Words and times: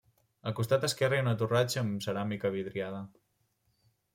Al 0.51 0.53
costat 0.59 0.87
esquerre 0.87 1.19
hi 1.19 1.21
ha 1.23 1.25
una 1.25 1.35
torratxa 1.41 1.81
amb 1.83 2.01
ceràmica 2.07 2.53
vidriada. 2.57 3.03